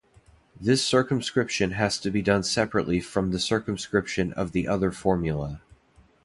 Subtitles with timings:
[0.59, 5.59] This circumscription has to be done separately from the circumscription of the other formulae.